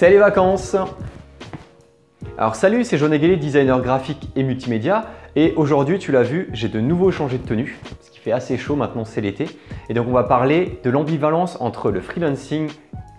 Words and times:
C'est 0.00 0.08
les 0.08 0.16
vacances 0.16 0.76
Alors 2.38 2.54
salut, 2.54 2.84
c'est 2.84 2.96
John 2.96 3.12
Eguelé, 3.12 3.36
designer 3.36 3.82
graphique 3.82 4.30
et 4.34 4.42
multimédia. 4.42 5.04
Et 5.36 5.52
aujourd'hui, 5.56 5.98
tu 5.98 6.10
l'as 6.10 6.22
vu, 6.22 6.48
j'ai 6.54 6.68
de 6.68 6.80
nouveau 6.80 7.10
changé 7.10 7.36
de 7.36 7.46
tenue, 7.46 7.78
parce 7.82 8.08
qu'il 8.08 8.22
fait 8.22 8.32
assez 8.32 8.56
chaud 8.56 8.76
maintenant, 8.76 9.04
c'est 9.04 9.20
l'été. 9.20 9.44
Et 9.90 9.92
donc 9.92 10.08
on 10.08 10.12
va 10.12 10.24
parler 10.24 10.80
de 10.84 10.88
l'ambivalence 10.88 11.58
entre 11.60 11.90
le 11.90 12.00
freelancing 12.00 12.70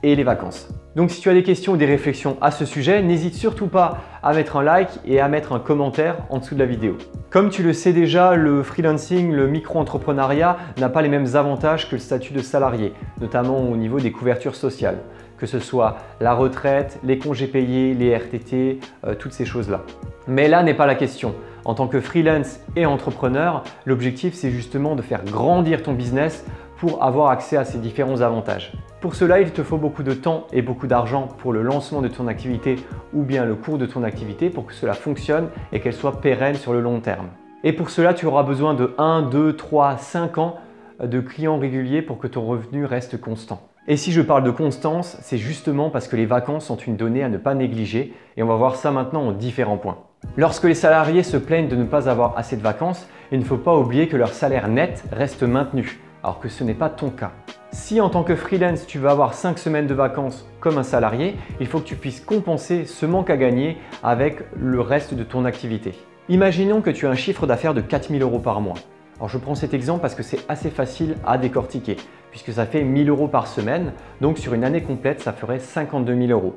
et 0.03 0.15
les 0.15 0.23
vacances. 0.23 0.67
Donc 0.95 1.09
si 1.09 1.21
tu 1.21 1.29
as 1.29 1.33
des 1.33 1.43
questions 1.43 1.73
ou 1.73 1.77
des 1.77 1.85
réflexions 1.85 2.37
à 2.41 2.51
ce 2.51 2.65
sujet, 2.65 3.01
n'hésite 3.01 3.33
surtout 3.33 3.67
pas 3.67 3.99
à 4.23 4.33
mettre 4.33 4.57
un 4.57 4.63
like 4.63 4.89
et 5.05 5.21
à 5.21 5.27
mettre 5.29 5.53
un 5.53 5.59
commentaire 5.59 6.17
en 6.29 6.39
dessous 6.39 6.55
de 6.55 6.59
la 6.59 6.65
vidéo. 6.65 6.97
Comme 7.29 7.49
tu 7.49 7.63
le 7.63 7.71
sais 7.71 7.93
déjà, 7.93 8.35
le 8.35 8.61
freelancing, 8.61 9.31
le 9.31 9.47
micro-entrepreneuriat 9.47 10.57
n'a 10.77 10.89
pas 10.89 11.01
les 11.01 11.07
mêmes 11.07 11.35
avantages 11.35 11.89
que 11.89 11.95
le 11.95 12.01
statut 12.01 12.33
de 12.33 12.41
salarié, 12.41 12.93
notamment 13.21 13.59
au 13.59 13.77
niveau 13.77 13.99
des 13.99 14.11
couvertures 14.11 14.55
sociales, 14.55 14.97
que 15.37 15.45
ce 15.45 15.59
soit 15.59 15.97
la 16.19 16.33
retraite, 16.33 16.99
les 17.03 17.17
congés 17.17 17.47
payés, 17.47 17.93
les 17.93 18.13
RTT, 18.13 18.79
euh, 19.05 19.15
toutes 19.15 19.33
ces 19.33 19.45
choses-là. 19.45 19.81
Mais 20.27 20.47
là 20.47 20.61
n'est 20.61 20.73
pas 20.73 20.85
la 20.85 20.95
question. 20.95 21.33
En 21.63 21.73
tant 21.73 21.87
que 21.87 22.01
freelance 22.01 22.59
et 22.75 22.85
entrepreneur, 22.85 23.63
l'objectif 23.85 24.33
c'est 24.33 24.51
justement 24.51 24.95
de 24.95 25.01
faire 25.01 25.23
grandir 25.23 25.83
ton 25.83 25.93
business 25.93 26.43
pour 26.81 27.03
avoir 27.03 27.29
accès 27.29 27.57
à 27.57 27.63
ces 27.63 27.77
différents 27.77 28.21
avantages. 28.21 28.71
Pour 29.01 29.13
cela, 29.13 29.39
il 29.39 29.51
te 29.51 29.61
faut 29.61 29.77
beaucoup 29.77 30.01
de 30.01 30.15
temps 30.15 30.47
et 30.51 30.63
beaucoup 30.63 30.87
d'argent 30.87 31.27
pour 31.37 31.53
le 31.53 31.61
lancement 31.61 32.01
de 32.01 32.07
ton 32.07 32.25
activité 32.25 32.77
ou 33.13 33.21
bien 33.21 33.45
le 33.45 33.53
cours 33.53 33.77
de 33.77 33.85
ton 33.85 34.01
activité 34.01 34.49
pour 34.49 34.65
que 34.65 34.73
cela 34.73 34.93
fonctionne 34.93 35.49
et 35.71 35.79
qu'elle 35.79 35.93
soit 35.93 36.21
pérenne 36.21 36.55
sur 36.55 36.73
le 36.73 36.81
long 36.81 36.99
terme. 36.99 37.27
Et 37.63 37.71
pour 37.71 37.91
cela, 37.91 38.15
tu 38.15 38.25
auras 38.25 38.41
besoin 38.41 38.73
de 38.73 38.95
1, 38.97 39.29
2, 39.29 39.55
3, 39.55 39.97
5 39.97 40.39
ans 40.39 40.55
de 41.03 41.19
clients 41.19 41.59
réguliers 41.59 42.01
pour 42.01 42.17
que 42.17 42.25
ton 42.25 42.43
revenu 42.47 42.85
reste 42.85 43.21
constant. 43.21 43.61
Et 43.87 43.95
si 43.95 44.11
je 44.11 44.21
parle 44.21 44.43
de 44.43 44.49
constance, 44.49 45.17
c'est 45.21 45.37
justement 45.37 45.91
parce 45.91 46.07
que 46.07 46.15
les 46.15 46.25
vacances 46.25 46.65
sont 46.65 46.77
une 46.77 46.95
donnée 46.95 47.23
à 47.23 47.29
ne 47.29 47.37
pas 47.37 47.53
négliger 47.53 48.11
et 48.37 48.41
on 48.41 48.47
va 48.47 48.55
voir 48.55 48.75
ça 48.75 48.89
maintenant 48.89 49.21
en 49.21 49.33
différents 49.33 49.77
points. 49.77 49.99
Lorsque 50.35 50.63
les 50.63 50.73
salariés 50.73 51.21
se 51.21 51.37
plaignent 51.37 51.67
de 51.67 51.75
ne 51.75 51.85
pas 51.85 52.09
avoir 52.09 52.39
assez 52.39 52.57
de 52.57 52.63
vacances, 52.63 53.07
il 53.31 53.37
ne 53.37 53.45
faut 53.45 53.57
pas 53.57 53.77
oublier 53.77 54.07
que 54.07 54.17
leur 54.17 54.33
salaire 54.33 54.67
net 54.67 55.03
reste 55.11 55.43
maintenu 55.43 55.99
alors 56.23 56.39
que 56.39 56.49
ce 56.49 56.63
n'est 56.63 56.73
pas 56.73 56.89
ton 56.89 57.09
cas. 57.09 57.31
Si 57.71 58.01
en 58.01 58.09
tant 58.09 58.23
que 58.23 58.35
freelance, 58.35 58.85
tu 58.85 58.99
veux 58.99 59.09
avoir 59.09 59.33
5 59.33 59.57
semaines 59.57 59.87
de 59.87 59.93
vacances 59.93 60.45
comme 60.59 60.77
un 60.77 60.83
salarié, 60.83 61.37
il 61.59 61.67
faut 61.67 61.79
que 61.79 61.85
tu 61.85 61.95
puisses 61.95 62.19
compenser 62.19 62.85
ce 62.85 63.05
manque 63.05 63.29
à 63.29 63.37
gagner 63.37 63.77
avec 64.03 64.43
le 64.59 64.81
reste 64.81 65.13
de 65.13 65.23
ton 65.23 65.45
activité. 65.45 65.93
Imaginons 66.29 66.81
que 66.81 66.89
tu 66.89 67.07
as 67.07 67.09
un 67.09 67.15
chiffre 67.15 67.47
d'affaires 67.47 67.73
de 67.73 67.81
4000 67.81 68.21
euros 68.21 68.39
par 68.39 68.61
mois. 68.61 68.75
Alors 69.17 69.29
je 69.29 69.37
prends 69.37 69.55
cet 69.55 69.73
exemple 69.73 70.01
parce 70.01 70.15
que 70.15 70.23
c'est 70.23 70.39
assez 70.49 70.69
facile 70.69 71.15
à 71.25 71.37
décortiquer, 71.37 71.97
puisque 72.31 72.51
ça 72.51 72.65
fait 72.65 72.83
1000 72.83 73.09
euros 73.09 73.27
par 73.27 73.47
semaine, 73.47 73.93
donc 74.19 74.37
sur 74.37 74.53
une 74.53 74.63
année 74.63 74.81
complète, 74.81 75.21
ça 75.21 75.31
ferait 75.31 75.59
52 75.59 76.27
000 76.27 76.31
euros. 76.31 76.55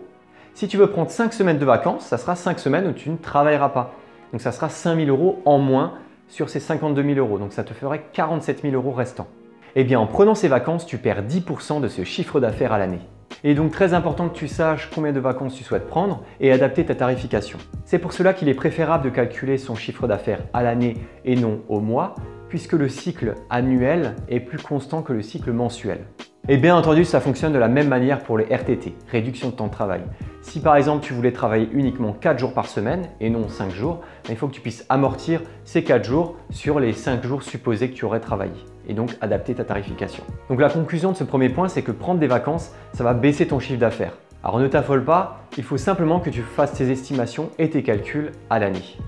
Si 0.55 0.69
tu 0.69 0.77
veux 0.77 0.89
prendre 0.89 1.11
5 1.11 1.33
semaines 1.33 1.59
de 1.59 1.65
vacances, 1.65 2.07
ça 2.07 2.19
sera 2.19 2.37
5 2.37 2.59
semaines 2.59 2.87
où 2.87 2.93
tu 2.93 3.11
ne 3.11 3.17
travailleras 3.17 3.69
pas. 3.71 3.93
Donc 4.33 4.41
ça 4.41 4.53
sera 4.53 4.69
5 4.69 4.97
000 4.97 5.09
euros 5.09 5.43
en 5.45 5.59
moins 5.59 5.95
sur 6.29 6.49
ces 6.49 6.61
52 6.61 7.03
000 7.03 7.19
euros, 7.19 7.39
donc 7.39 7.53
ça 7.53 7.65
te 7.65 7.75
ferait 7.75 8.05
47 8.13 8.63
000 8.63 8.75
euros 8.75 8.93
restants. 8.93 9.29
Eh 9.77 9.83
bien, 9.83 9.99
en 9.99 10.07
prenant 10.07 10.37
ces 10.37 10.47
vacances, 10.47 10.87
tu 10.87 10.99
perds 10.99 11.25
10% 11.25 11.81
de 11.81 11.89
ce 11.89 12.05
chiffre 12.05 12.39
d'affaires 12.39 12.73
à 12.73 12.79
l'année. 12.79 13.01
Il 13.43 13.51
est 13.51 13.55
donc 13.55 13.73
très 13.73 13.93
important 13.93 14.29
que 14.29 14.37
tu 14.37 14.47
saches 14.47 14.89
combien 14.95 15.13
de 15.13 15.19
vacances 15.19 15.57
tu 15.57 15.65
souhaites 15.65 15.89
prendre 15.89 16.23
et 16.39 16.53
adapter 16.53 16.87
ta 16.87 16.95
tarification. 16.95 17.59
C'est 17.85 17.99
pour 17.99 18.13
cela 18.13 18.35
qu'il 18.35 18.49
est 18.49 18.55
préférable 18.55 19.05
de 19.05 19.11
calculer 19.11 19.59
son 19.59 19.75
chiffre 19.75 20.07
d'affaires 20.07 20.45
à 20.53 20.63
l'année 20.63 20.97
et 21.25 21.35
non 21.35 21.63
au 21.69 21.81
mois, 21.81 22.15
puisque 22.49 22.75
le 22.75 22.89
cycle 22.89 23.35
annuel 23.51 24.15
est 24.29 24.39
plus 24.39 24.59
constant 24.59 25.03
que 25.03 25.13
le 25.13 25.23
cycle 25.23 25.51
mensuel. 25.51 26.07
Et 26.47 26.57
bien 26.57 26.77
entendu, 26.77 27.05
ça 27.05 27.21
fonctionne 27.21 27.53
de 27.53 27.59
la 27.59 27.69
même 27.69 27.89
manière 27.89 28.21
pour 28.21 28.39
les 28.39 28.45
RTT, 28.45 28.95
réduction 29.11 29.49
de 29.49 29.55
temps 29.55 29.67
de 29.67 29.73
travail. 29.73 30.03
Si 30.41 30.61
par 30.61 30.77
exemple 30.77 31.05
tu 31.05 31.15
voulais 31.15 31.33
travailler 31.33 31.69
uniquement 31.73 32.13
4 32.13 32.39
jours 32.39 32.53
par 32.53 32.67
semaine 32.67 33.09
et 33.21 33.29
non 33.29 33.49
5 33.49 33.73
jours, 33.73 34.03
ben, 34.25 34.35
il 34.35 34.37
faut 34.37 34.47
que 34.47 34.55
tu 34.55 34.61
puisses 34.61 34.87
amortir 34.89 35.41
ces 35.65 35.83
4 35.83 36.05
jours 36.05 36.37
sur 36.51 36.79
les 36.79 36.93
5 36.93 37.25
jours 37.25 37.43
supposés 37.43 37.91
que 37.91 37.95
tu 37.95 38.05
aurais 38.05 38.21
travaillé 38.21 38.53
et 38.89 38.95
donc 38.95 39.17
adapter 39.21 39.55
ta 39.55 39.65
tarification. 39.65 40.25
Donc 40.49 40.61
la 40.61 40.69
conclusion 40.69 41.13
de 41.13 41.17
ce 41.17 41.25
premier 41.25 41.49
point, 41.49 41.69
c'est 41.69 41.83
que 41.83 41.93
prendre 41.93 42.21
des 42.21 42.27
vacances, 42.27 42.73
ça 42.93 43.05
va 43.05 43.15
baisser 43.15 43.47
ton 43.47 43.59
chiffre 43.59 43.81
d'affaires. 43.81 44.15
Alors 44.43 44.59
ne 44.59 44.69
t'affole 44.69 45.05
pas, 45.05 45.41
il 45.57 45.65
faut 45.65 45.79
simplement 45.79 46.21
que 46.21 46.31
tu 46.31 46.43
fasses 46.43 46.75
tes 46.75 46.91
estimations 46.91 47.51
et 47.59 47.71
tes 47.71 47.83
calculs 47.83 48.33
à 48.51 48.59
l'année. 48.59 48.99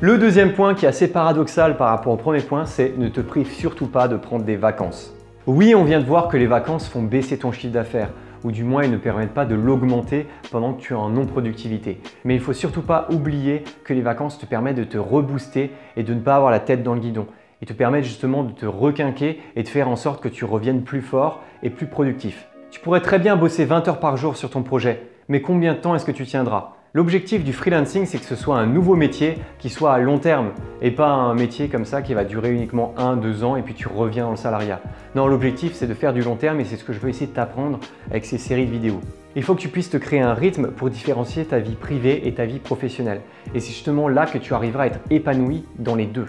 Le 0.00 0.18
deuxième 0.18 0.52
point 0.52 0.74
qui 0.74 0.84
est 0.84 0.88
assez 0.88 1.08
paradoxal 1.08 1.76
par 1.76 1.88
rapport 1.88 2.12
au 2.12 2.16
premier 2.16 2.40
point, 2.40 2.66
c'est 2.66 2.96
ne 2.96 3.08
te 3.08 3.20
prive 3.20 3.50
surtout 3.50 3.86
pas 3.86 4.08
de 4.08 4.16
prendre 4.16 4.44
des 4.44 4.56
vacances. 4.56 5.12
Oui, 5.46 5.74
on 5.74 5.84
vient 5.84 6.00
de 6.00 6.04
voir 6.04 6.28
que 6.28 6.36
les 6.36 6.46
vacances 6.46 6.88
font 6.88 7.02
baisser 7.02 7.38
ton 7.38 7.50
chiffre 7.50 7.72
d'affaires, 7.72 8.10
ou 8.44 8.52
du 8.52 8.62
moins 8.62 8.84
ils 8.84 8.90
ne 8.90 8.96
permettent 8.96 9.34
pas 9.34 9.44
de 9.44 9.54
l'augmenter 9.54 10.26
pendant 10.50 10.72
que 10.72 10.80
tu 10.80 10.92
es 10.92 10.96
en 10.96 11.08
non-productivité. 11.08 12.00
Mais 12.24 12.34
il 12.34 12.38
ne 12.38 12.42
faut 12.42 12.52
surtout 12.52 12.82
pas 12.82 13.08
oublier 13.10 13.64
que 13.84 13.94
les 13.94 14.02
vacances 14.02 14.38
te 14.38 14.46
permettent 14.46 14.76
de 14.76 14.84
te 14.84 14.98
rebooster 14.98 15.70
et 15.96 16.02
de 16.02 16.14
ne 16.14 16.20
pas 16.20 16.36
avoir 16.36 16.50
la 16.50 16.60
tête 16.60 16.82
dans 16.82 16.94
le 16.94 17.00
guidon. 17.00 17.26
Et 17.62 17.66
te 17.66 17.72
permettent 17.72 18.04
justement 18.04 18.44
de 18.44 18.52
te 18.52 18.66
requinquer 18.66 19.40
et 19.56 19.62
de 19.62 19.68
faire 19.68 19.88
en 19.88 19.96
sorte 19.96 20.22
que 20.22 20.28
tu 20.28 20.44
reviennes 20.44 20.82
plus 20.82 21.02
fort 21.02 21.42
et 21.62 21.70
plus 21.70 21.86
productif. 21.86 22.48
Tu 22.70 22.80
pourrais 22.80 23.00
très 23.00 23.18
bien 23.18 23.36
bosser 23.36 23.64
20 23.64 23.88
heures 23.88 24.00
par 24.00 24.16
jour 24.16 24.36
sur 24.36 24.50
ton 24.50 24.62
projet, 24.62 25.08
mais 25.28 25.40
combien 25.40 25.72
de 25.72 25.78
temps 25.78 25.94
est-ce 25.94 26.04
que 26.04 26.12
tu 26.12 26.26
tiendras? 26.26 26.74
L'objectif 26.96 27.44
du 27.44 27.52
freelancing, 27.52 28.06
c'est 28.06 28.18
que 28.18 28.24
ce 28.24 28.36
soit 28.36 28.56
un 28.56 28.66
nouveau 28.66 28.96
métier 28.96 29.36
qui 29.58 29.68
soit 29.68 29.92
à 29.92 29.98
long 29.98 30.18
terme 30.18 30.52
et 30.80 30.90
pas 30.90 31.08
un 31.08 31.34
métier 31.34 31.68
comme 31.68 31.84
ça 31.84 32.00
qui 32.00 32.14
va 32.14 32.24
durer 32.24 32.52
uniquement 32.52 32.94
1-2 32.96 33.44
ans 33.44 33.56
et 33.56 33.62
puis 33.62 33.74
tu 33.74 33.86
reviens 33.86 34.24
dans 34.24 34.30
le 34.30 34.36
salariat. 34.36 34.80
Non, 35.14 35.26
l'objectif, 35.26 35.74
c'est 35.74 35.86
de 35.86 35.92
faire 35.92 36.14
du 36.14 36.22
long 36.22 36.36
terme 36.36 36.58
et 36.58 36.64
c'est 36.64 36.76
ce 36.76 36.84
que 36.84 36.94
je 36.94 36.98
veux 36.98 37.10
essayer 37.10 37.26
de 37.26 37.32
t'apprendre 37.32 37.80
avec 38.10 38.24
ces 38.24 38.38
séries 38.38 38.64
de 38.64 38.70
vidéos. 38.70 39.00
Il 39.34 39.42
faut 39.42 39.54
que 39.54 39.60
tu 39.60 39.68
puisses 39.68 39.90
te 39.90 39.98
créer 39.98 40.22
un 40.22 40.32
rythme 40.32 40.68
pour 40.68 40.88
différencier 40.88 41.44
ta 41.44 41.58
vie 41.58 41.74
privée 41.74 42.26
et 42.26 42.32
ta 42.32 42.46
vie 42.46 42.60
professionnelle. 42.60 43.20
Et 43.54 43.60
c'est 43.60 43.72
justement 43.72 44.08
là 44.08 44.24
que 44.24 44.38
tu 44.38 44.54
arriveras 44.54 44.84
à 44.84 44.86
être 44.86 45.00
épanoui 45.10 45.66
dans 45.78 45.96
les 45.96 46.06
deux. 46.06 46.28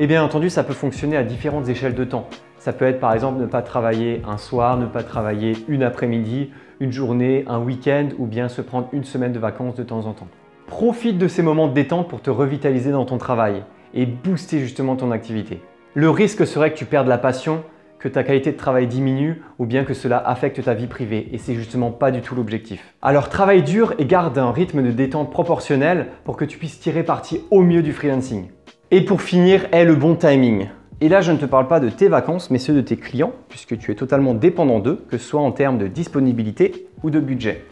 Et 0.00 0.06
bien 0.06 0.22
entendu, 0.22 0.48
ça 0.48 0.62
peut 0.62 0.74
fonctionner 0.74 1.16
à 1.16 1.24
différentes 1.24 1.68
échelles 1.68 1.96
de 1.96 2.04
temps. 2.04 2.28
Ça 2.58 2.72
peut 2.72 2.84
être 2.84 3.00
par 3.00 3.12
exemple 3.14 3.40
ne 3.40 3.46
pas 3.46 3.62
travailler 3.62 4.22
un 4.28 4.38
soir, 4.38 4.76
ne 4.76 4.86
pas 4.86 5.02
travailler 5.02 5.56
une 5.66 5.82
après-midi, 5.82 6.50
une 6.78 6.92
journée, 6.92 7.44
un 7.48 7.58
week-end 7.58 8.10
ou 8.16 8.26
bien 8.26 8.48
se 8.48 8.62
prendre 8.62 8.88
une 8.92 9.02
semaine 9.02 9.32
de 9.32 9.40
vacances 9.40 9.74
de 9.74 9.82
temps 9.82 10.06
en 10.06 10.12
temps. 10.12 10.28
Profite 10.68 11.18
de 11.18 11.26
ces 11.26 11.42
moments 11.42 11.66
de 11.66 11.74
détente 11.74 12.08
pour 12.08 12.22
te 12.22 12.30
revitaliser 12.30 12.92
dans 12.92 13.06
ton 13.06 13.18
travail 13.18 13.64
et 13.92 14.06
booster 14.06 14.60
justement 14.60 14.94
ton 14.94 15.10
activité. 15.10 15.60
Le 15.94 16.10
risque 16.10 16.46
serait 16.46 16.72
que 16.72 16.78
tu 16.78 16.84
perdes 16.84 17.08
la 17.08 17.18
passion, 17.18 17.64
que 17.98 18.06
ta 18.06 18.22
qualité 18.22 18.52
de 18.52 18.56
travail 18.56 18.86
diminue 18.86 19.42
ou 19.58 19.66
bien 19.66 19.82
que 19.82 19.94
cela 19.94 20.18
affecte 20.18 20.62
ta 20.62 20.74
vie 20.74 20.86
privée 20.86 21.28
et 21.32 21.38
c'est 21.38 21.54
justement 21.54 21.90
pas 21.90 22.12
du 22.12 22.20
tout 22.20 22.36
l'objectif. 22.36 22.94
Alors 23.02 23.28
travaille 23.28 23.64
dur 23.64 23.94
et 23.98 24.04
garde 24.04 24.38
un 24.38 24.52
rythme 24.52 24.80
de 24.80 24.92
détente 24.92 25.32
proportionnel 25.32 26.06
pour 26.22 26.36
que 26.36 26.44
tu 26.44 26.56
puisses 26.56 26.78
tirer 26.78 27.02
parti 27.02 27.40
au 27.50 27.62
mieux 27.62 27.82
du 27.82 27.92
freelancing. 27.92 28.50
Et 28.90 29.02
pour 29.02 29.20
finir, 29.20 29.66
est 29.72 29.84
le 29.84 29.94
bon 29.94 30.14
timing. 30.14 30.68
Et 31.02 31.10
là, 31.10 31.20
je 31.20 31.30
ne 31.30 31.36
te 31.36 31.44
parle 31.44 31.68
pas 31.68 31.78
de 31.78 31.90
tes 31.90 32.08
vacances, 32.08 32.50
mais 32.50 32.58
ceux 32.58 32.72
de 32.72 32.80
tes 32.80 32.96
clients, 32.96 33.32
puisque 33.50 33.76
tu 33.76 33.92
es 33.92 33.94
totalement 33.94 34.32
dépendant 34.32 34.78
d'eux, 34.78 35.04
que 35.10 35.18
ce 35.18 35.28
soit 35.28 35.42
en 35.42 35.52
termes 35.52 35.76
de 35.76 35.88
disponibilité 35.88 36.88
ou 37.02 37.10
de 37.10 37.20
budget. 37.20 37.66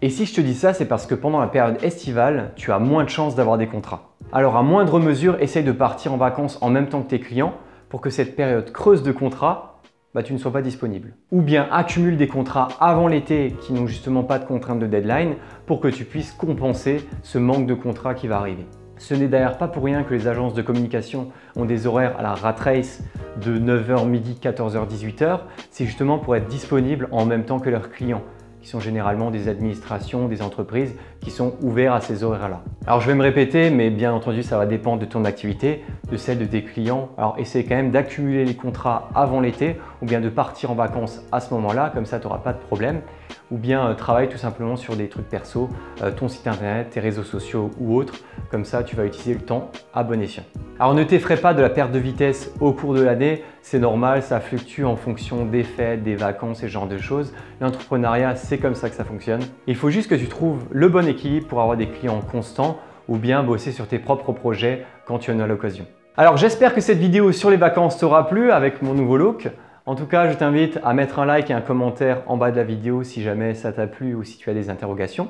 Et 0.00 0.08
si 0.08 0.24
je 0.24 0.34
te 0.34 0.40
dis 0.40 0.54
ça, 0.54 0.72
c'est 0.72 0.86
parce 0.86 1.06
que 1.06 1.14
pendant 1.14 1.40
la 1.40 1.48
période 1.48 1.76
estivale, 1.84 2.52
tu 2.56 2.72
as 2.72 2.78
moins 2.78 3.04
de 3.04 3.10
chances 3.10 3.34
d'avoir 3.34 3.58
des 3.58 3.66
contrats. 3.66 4.14
Alors 4.32 4.56
à 4.56 4.62
moindre 4.62 4.98
mesure, 4.98 5.36
essaye 5.42 5.62
de 5.62 5.72
partir 5.72 6.14
en 6.14 6.16
vacances 6.16 6.56
en 6.62 6.70
même 6.70 6.88
temps 6.88 7.02
que 7.02 7.10
tes 7.10 7.20
clients 7.20 7.52
pour 7.90 8.00
que 8.00 8.08
cette 8.08 8.34
période 8.34 8.72
creuse 8.72 9.02
de 9.02 9.12
contrats, 9.12 9.82
bah, 10.14 10.22
tu 10.22 10.32
ne 10.32 10.38
sois 10.38 10.54
pas 10.54 10.62
disponible. 10.62 11.12
Ou 11.32 11.42
bien 11.42 11.68
accumule 11.70 12.16
des 12.16 12.28
contrats 12.28 12.68
avant 12.80 13.08
l'été 13.08 13.54
qui 13.60 13.74
n'ont 13.74 13.86
justement 13.86 14.22
pas 14.22 14.38
de 14.38 14.46
contrainte 14.46 14.78
de 14.78 14.86
deadline 14.86 15.34
pour 15.66 15.80
que 15.80 15.88
tu 15.88 16.06
puisses 16.06 16.32
compenser 16.32 17.06
ce 17.22 17.36
manque 17.36 17.66
de 17.66 17.74
contrats 17.74 18.14
qui 18.14 18.26
va 18.26 18.38
arriver. 18.38 18.64
Ce 19.02 19.14
n'est 19.14 19.26
d'ailleurs 19.26 19.58
pas 19.58 19.66
pour 19.66 19.82
rien 19.82 20.04
que 20.04 20.14
les 20.14 20.28
agences 20.28 20.54
de 20.54 20.62
communication 20.62 21.32
ont 21.56 21.64
des 21.64 21.88
horaires 21.88 22.16
à 22.20 22.22
la 22.22 22.34
rat 22.34 22.52
race 22.52 23.02
de 23.44 23.58
9h 23.58 24.06
midi, 24.06 24.38
14h, 24.40 24.86
18h. 24.86 25.40
C'est 25.72 25.86
justement 25.86 26.20
pour 26.20 26.36
être 26.36 26.46
disponibles 26.46 27.08
en 27.10 27.26
même 27.26 27.44
temps 27.44 27.58
que 27.58 27.68
leurs 27.68 27.90
clients 27.90 28.22
qui 28.62 28.68
sont 28.68 28.80
généralement 28.80 29.30
des 29.30 29.48
administrations, 29.48 30.28
des 30.28 30.40
entreprises 30.40 30.94
qui 31.20 31.30
sont 31.30 31.54
ouverts 31.62 31.92
à 31.92 32.00
ces 32.00 32.24
horaires-là. 32.24 32.62
Alors 32.86 33.00
je 33.00 33.08
vais 33.08 33.14
me 33.14 33.22
répéter, 33.22 33.70
mais 33.70 33.90
bien 33.90 34.12
entendu 34.12 34.42
ça 34.42 34.56
va 34.56 34.66
dépendre 34.66 35.00
de 35.00 35.06
ton 35.06 35.24
activité, 35.24 35.84
de 36.10 36.16
celle 36.16 36.38
de 36.38 36.46
tes 36.46 36.62
clients. 36.62 37.10
Alors 37.18 37.36
essaie 37.38 37.64
quand 37.64 37.76
même 37.76 37.90
d'accumuler 37.90 38.44
les 38.44 38.54
contrats 38.54 39.08
avant 39.14 39.40
l'été 39.40 39.76
ou 40.00 40.06
bien 40.06 40.20
de 40.20 40.28
partir 40.28 40.70
en 40.70 40.74
vacances 40.74 41.22
à 41.32 41.40
ce 41.40 41.52
moment-là, 41.54 41.90
comme 41.92 42.06
ça 42.06 42.18
tu 42.18 42.26
n'auras 42.26 42.38
pas 42.38 42.52
de 42.52 42.58
problème 42.58 43.02
ou 43.50 43.58
bien 43.58 43.86
euh, 43.86 43.94
travaille 43.94 44.28
tout 44.28 44.38
simplement 44.38 44.76
sur 44.76 44.96
des 44.96 45.08
trucs 45.08 45.28
perso, 45.28 45.68
euh, 46.02 46.10
ton 46.10 46.28
site 46.28 46.46
internet, 46.46 46.90
tes 46.90 47.00
réseaux 47.00 47.22
sociaux 47.22 47.70
ou 47.78 47.94
autres. 47.96 48.14
Comme 48.50 48.64
ça, 48.64 48.82
tu 48.82 48.96
vas 48.96 49.04
utiliser 49.04 49.34
le 49.34 49.40
temps 49.40 49.70
à 49.94 50.02
bon 50.02 50.20
escient. 50.20 50.44
Alors 50.82 50.94
ne 50.94 51.04
t'effraie 51.04 51.36
pas 51.36 51.54
de 51.54 51.62
la 51.62 51.70
perte 51.70 51.92
de 51.92 52.00
vitesse 52.00 52.50
au 52.58 52.72
cours 52.72 52.92
de 52.92 53.02
l'année, 53.02 53.44
c'est 53.60 53.78
normal, 53.78 54.20
ça 54.20 54.40
fluctue 54.40 54.82
en 54.82 54.96
fonction 54.96 55.44
des 55.44 55.62
fêtes, 55.62 56.02
des 56.02 56.16
vacances 56.16 56.62
ce 56.62 56.66
genre 56.66 56.88
de 56.88 56.98
choses. 56.98 57.32
L'entrepreneuriat, 57.60 58.34
c'est 58.34 58.58
comme 58.58 58.74
ça 58.74 58.90
que 58.90 58.96
ça 58.96 59.04
fonctionne. 59.04 59.42
Il 59.68 59.76
faut 59.76 59.90
juste 59.90 60.10
que 60.10 60.16
tu 60.16 60.26
trouves 60.26 60.64
le 60.72 60.88
bon 60.88 61.06
équilibre 61.06 61.46
pour 61.46 61.60
avoir 61.60 61.76
des 61.76 61.86
clients 61.86 62.20
constants 62.20 62.78
ou 63.06 63.16
bien 63.16 63.44
bosser 63.44 63.70
sur 63.70 63.86
tes 63.86 64.00
propres 64.00 64.32
projets 64.32 64.84
quand 65.06 65.20
tu 65.20 65.30
en 65.30 65.38
as 65.38 65.46
l'occasion. 65.46 65.86
Alors 66.16 66.36
j'espère 66.36 66.74
que 66.74 66.80
cette 66.80 66.98
vidéo 66.98 67.30
sur 67.30 67.48
les 67.48 67.56
vacances 67.56 67.96
t'aura 67.96 68.26
plu 68.26 68.50
avec 68.50 68.82
mon 68.82 68.94
nouveau 68.94 69.16
look. 69.16 69.50
En 69.86 69.94
tout 69.94 70.06
cas, 70.06 70.28
je 70.30 70.34
t'invite 70.34 70.80
à 70.82 70.94
mettre 70.94 71.20
un 71.20 71.26
like 71.26 71.48
et 71.48 71.54
un 71.54 71.60
commentaire 71.60 72.22
en 72.26 72.36
bas 72.36 72.50
de 72.50 72.56
la 72.56 72.64
vidéo 72.64 73.04
si 73.04 73.22
jamais 73.22 73.54
ça 73.54 73.70
t'a 73.70 73.86
plu 73.86 74.16
ou 74.16 74.24
si 74.24 74.36
tu 74.36 74.50
as 74.50 74.54
des 74.54 74.68
interrogations. 74.68 75.28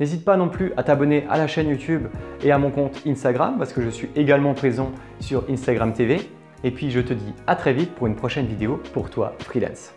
N'hésite 0.00 0.24
pas 0.24 0.36
non 0.36 0.48
plus 0.48 0.72
à 0.76 0.82
t'abonner 0.82 1.24
à 1.30 1.38
la 1.38 1.46
chaîne 1.46 1.68
YouTube 1.68 2.08
et 2.42 2.50
à 2.50 2.58
mon 2.58 2.70
compte 2.70 3.02
Instagram 3.06 3.56
parce 3.58 3.72
que 3.72 3.80
je 3.80 3.90
suis 3.90 4.08
également 4.16 4.54
présent 4.54 4.90
sur 5.20 5.44
Instagram 5.48 5.92
TV. 5.92 6.20
Et 6.64 6.70
puis 6.70 6.90
je 6.90 7.00
te 7.00 7.12
dis 7.12 7.32
à 7.46 7.56
très 7.56 7.72
vite 7.72 7.94
pour 7.94 8.06
une 8.06 8.16
prochaine 8.16 8.46
vidéo 8.46 8.80
pour 8.92 9.10
toi 9.10 9.34
freelance. 9.38 9.92